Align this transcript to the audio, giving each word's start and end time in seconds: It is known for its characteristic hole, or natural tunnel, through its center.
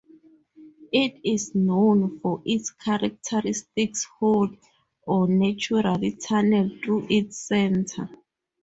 It 0.91 1.21
is 1.23 1.53
known 1.53 2.17
for 2.21 2.41
its 2.43 2.71
characteristic 2.71 3.93
hole, 4.19 4.49
or 5.03 5.27
natural 5.27 6.11
tunnel, 6.13 6.71
through 6.83 7.05
its 7.07 7.37
center. 7.37 8.09